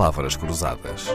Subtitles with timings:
[0.00, 1.08] palavras cruzadas.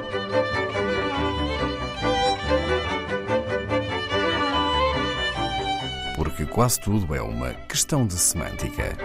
[6.15, 8.95] Porque quase tudo é uma questão de semântica.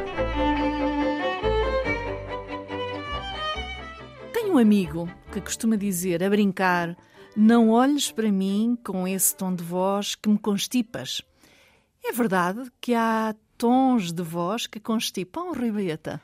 [4.35, 6.95] Tenho um amigo que costuma dizer, a brincar,
[7.35, 11.23] não olhes para mim com esse tom de voz que me constipas.
[12.05, 16.21] É verdade que há tons de voz que constipam, Rui Baeta?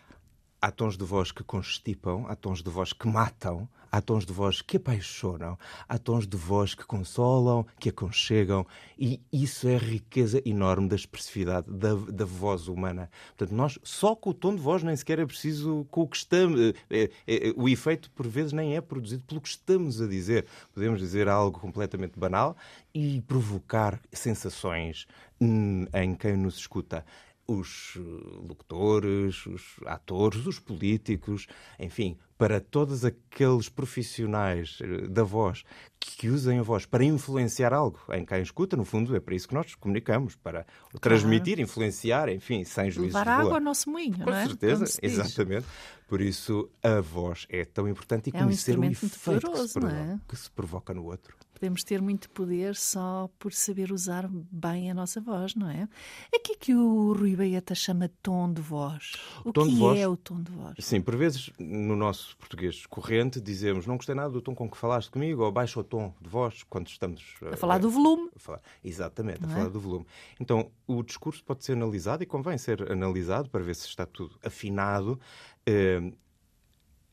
[0.66, 4.32] Há tons de voz que constipam, há tons de voz que matam, há tons de
[4.32, 5.56] voz que apaixonam,
[5.88, 8.66] há tons de voz que consolam, que aconchegam,
[8.98, 13.08] e isso é a riqueza enorme da expressividade da, da voz humana.
[13.36, 16.16] Portanto, nós só com o tom de voz nem sequer é preciso com o que
[16.16, 16.58] estamos.
[16.90, 20.46] É, é, é, o efeito, por vezes, nem é produzido pelo que estamos a dizer.
[20.74, 22.56] Podemos dizer algo completamente banal
[22.92, 25.06] e provocar sensações
[25.40, 27.04] hum, em quem nos escuta
[27.46, 28.00] os eh,
[28.48, 31.46] locutores, os atores, os políticos,
[31.78, 35.64] enfim, para todos aqueles profissionais eh, da voz
[35.98, 39.48] que usem a voz para influenciar algo em quem escuta, no fundo é para isso
[39.48, 40.98] que nós comunicamos, para claro.
[41.00, 44.46] transmitir, influenciar, enfim, sem juízo Levar de água ao nosso moinho, Com não é?
[44.46, 45.66] certeza, exatamente.
[46.06, 49.10] Por isso a voz é tão importante e é conhecer um o efeito
[49.50, 50.18] que se, provoca, é?
[50.28, 51.36] que se provoca no outro.
[51.52, 55.88] Podemos ter muito poder só por saber usar bem a nossa voz, não é?
[56.32, 59.12] O que é que o Rui Baeta chama tom de voz?
[59.42, 60.74] O, tom que de voz, é o tom de voz?
[60.78, 64.76] Sim, por vezes no nosso português corrente dizemos não gostei nada do tom com que
[64.76, 67.34] falaste comigo ou baixo o tom de voz quando estamos...
[67.52, 68.30] A falar do volume.
[68.34, 69.70] A falar, exatamente, não a falar é?
[69.70, 70.06] do volume.
[70.40, 74.38] Então o discurso pode ser analisado e convém ser analisado para ver se está tudo
[74.42, 75.20] afinado.
[75.66, 76.12] Eh,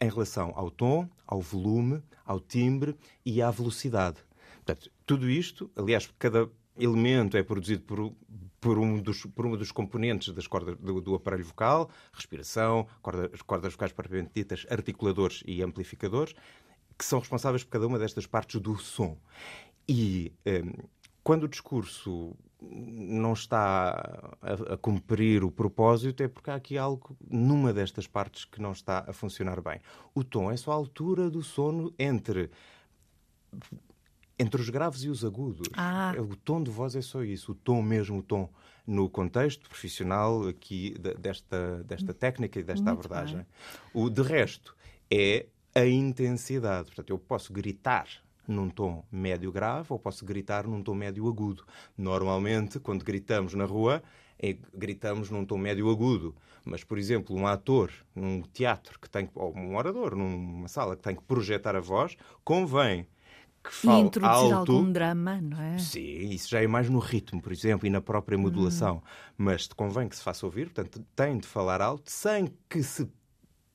[0.03, 2.93] em relação ao tom, ao volume, ao timbre
[3.25, 4.17] e à velocidade.
[4.55, 8.13] Portanto, tudo isto, aliás, cada elemento é produzido por,
[8.59, 13.41] por, um dos, por dos componentes das cordas do, do aparelho vocal, respiração, corda, as
[13.41, 16.33] cordas vocais propriamente ditas, articuladores e amplificadores,
[16.97, 19.17] que são responsáveis por cada uma destas partes do som.
[19.87, 20.87] E um,
[21.23, 27.15] quando o discurso não está a, a, cumprir o propósito, é porque há aqui algo
[27.29, 29.79] numa destas partes que não está a funcionar bem.
[30.13, 32.49] O tom é só a altura do sono entre
[34.37, 35.69] entre os graves e os agudos.
[35.73, 36.13] Ah.
[36.19, 38.49] O tom de voz é só isso, o tom mesmo, o tom
[38.85, 43.37] no contexto profissional aqui desta, desta técnica e desta Muito abordagem.
[43.37, 43.45] Bem.
[43.93, 44.75] O de resto
[45.09, 46.87] é a intensidade.
[46.87, 48.07] Portanto, eu posso gritar
[48.47, 51.63] num tom médio grave ou posso gritar num tom médio agudo.
[51.97, 54.03] Normalmente, quando gritamos na rua,
[54.37, 56.35] é, gritamos num tom médio agudo.
[56.65, 61.01] Mas, por exemplo, um ator num teatro que tem ou um orador numa sala que
[61.01, 63.07] tem que projetar a voz, convém
[63.63, 65.77] que fala e introduzir alto, algum drama, não é?
[65.77, 68.97] Sim, isso já é mais no ritmo, por exemplo, e na própria modulação.
[68.97, 69.01] Hum.
[69.37, 73.09] Mas convém que se faça ouvir, portanto, tem de falar alto sem que se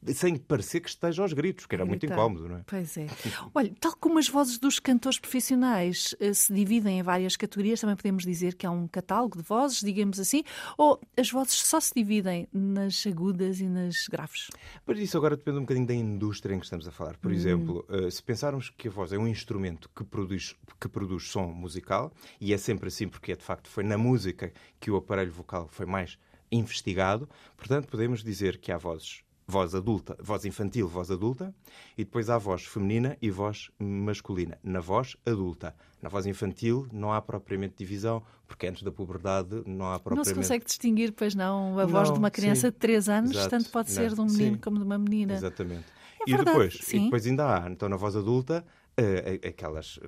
[0.07, 2.63] sem parecer que esteja aos gritos, que era muito incómodo, não é?
[2.67, 3.07] Pois é.
[3.55, 7.97] Olha, tal como as vozes dos cantores profissionais eh, se dividem em várias categorias, também
[7.97, 10.45] podemos dizer que há um catálogo de vozes, digamos assim,
[10.77, 14.49] ou as vozes só se dividem nas agudas e nas graves?
[14.87, 17.17] Mas isso agora depende um bocadinho da indústria em que estamos a falar.
[17.17, 17.35] Por hum.
[17.35, 21.47] exemplo, eh, se pensarmos que a voz é um instrumento que produz, que produz som
[21.49, 25.69] musical, e é sempre assim porque, de facto, foi na música que o aparelho vocal
[25.69, 26.19] foi mais
[26.51, 31.55] investigado, portanto, podemos dizer que há vozes voz adulta, voz infantil, voz adulta,
[31.97, 34.59] e depois há voz feminina e voz masculina.
[34.63, 35.75] Na voz adulta.
[36.03, 40.19] Na voz infantil não há propriamente divisão, porque antes da puberdade não há propriamente...
[40.19, 43.09] Não se consegue distinguir, pois não, a não, voz de uma criança sim, de 3
[43.09, 45.33] anos, exato, tanto pode não, ser de um menino sim, como de uma menina.
[45.33, 45.87] Exatamente.
[46.21, 46.97] É e, verdade, depois, sim.
[46.99, 48.63] e depois ainda há, então na voz adulta,
[49.01, 49.99] uh, aquelas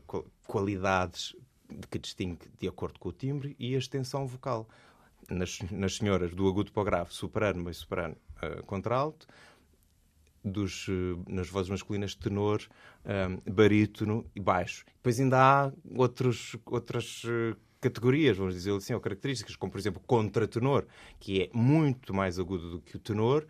[0.47, 1.35] qualidades
[1.91, 4.69] que distingue de acordo com o timbre e a extensão vocal.
[5.31, 9.27] Nas, nas senhoras do agudo para o grave, soprano, meio soprano uh, contralto,
[10.43, 12.63] dos, uh, nas vozes masculinas tenor,
[13.05, 14.85] um, barítono e baixo.
[14.97, 17.23] Depois ainda há outros, outras
[17.81, 20.87] categorias, vamos dizer assim, ou características, como por exemplo contratenor,
[21.19, 23.47] que é muito mais agudo do que o tenor,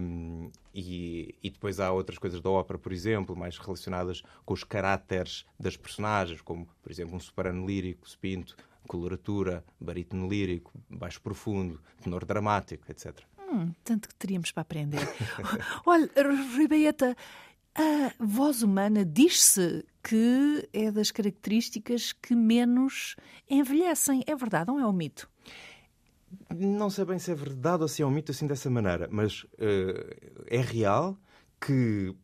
[0.00, 4.62] um, e, e, depois há outras coisas da ópera, por exemplo, mais relacionadas com os
[4.62, 8.56] caráteres das personagens, como por exemplo um soprano lírico, spinto,
[8.86, 13.20] coloratura, barítono lírico, baixo profundo, tenor dramático, etc.
[13.50, 15.00] Hum, tanto que teríamos para aprender.
[15.86, 16.10] Olha,
[16.56, 17.16] Ribeeta,
[17.74, 23.16] a voz humana diz-se que é das características que menos
[23.48, 24.22] envelhecem.
[24.26, 25.30] É verdade ou é um mito?
[26.54, 29.44] Não sei bem se é verdade ou se é um mito assim dessa maneira, mas
[29.44, 31.18] uh, é real
[31.60, 32.14] que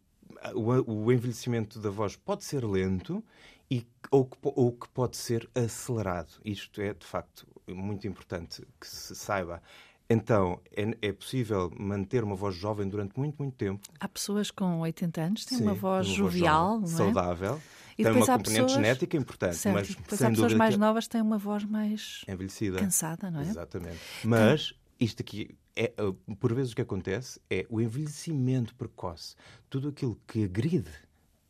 [0.54, 3.24] o, o, envelhecimento da voz pode ser lento
[3.70, 6.34] e, ou, ou que pode ser acelerado.
[6.44, 9.62] Isto é, de facto, muito importante que se saiba
[10.08, 13.80] Então, é, é, possível manter uma voz jovem durante muito, muito tempo.
[13.98, 17.12] Há pessoas com 80 anos que têm Sim, uma voz uma jovial, voz jovem, é?
[17.14, 17.62] saudável.
[17.96, 18.72] E tem uma componente pessoas...
[18.72, 19.74] genética importante, certo.
[19.74, 20.80] mas depois sem há pessoas mais que...
[20.80, 23.44] novas têm uma voz mais envelhecida, cansada, não é?
[23.44, 23.98] Exatamente.
[24.24, 25.92] Mas isto aqui é,
[26.38, 29.34] por vezes o que acontece é o envelhecimento precoce.
[29.70, 30.90] Tudo aquilo que agride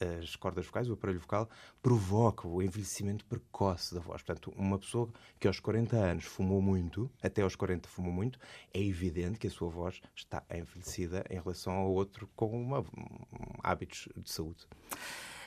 [0.01, 1.49] as cordas vocais, o aparelho vocal,
[1.83, 4.23] provoca o envelhecimento precoce da voz.
[4.23, 5.09] Portanto, uma pessoa
[5.39, 8.39] que aos 40 anos fumou muito, até aos 40 fumou muito,
[8.73, 12.85] é evidente que a sua voz está envelhecida em relação ao outro com uma,
[13.63, 14.67] hábitos de saúde.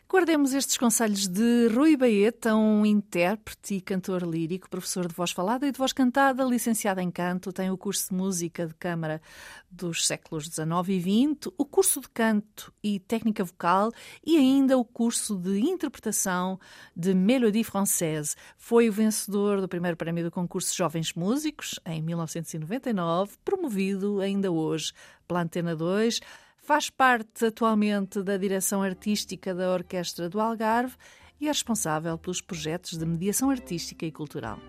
[0.10, 5.68] Guardemos estes conselhos de Rui Baeta, um intérprete e cantor lírico, professor de voz falada
[5.68, 9.22] e de voz cantada, licenciado em canto, tem o curso de música de câmara
[9.70, 13.92] dos séculos XIX e XX, o curso de canto e técnica vocal
[14.26, 16.58] e ainda o curso de interpretação
[16.96, 18.34] de Mélodie Française.
[18.58, 24.94] Foi o vencedor do primeiro prémio do concurso Jovens Músicos em 1999, promovido ainda hoje
[25.28, 26.22] pela Antena 2
[26.68, 30.98] Faz parte atualmente da direção artística da Orquestra do Algarve
[31.40, 34.60] e é responsável pelos projetos de mediação artística e cultural.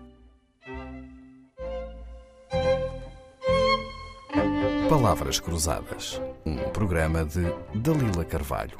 [4.87, 7.41] Palavras Cruzadas, um programa de
[7.75, 8.77] Dalila Carvalho.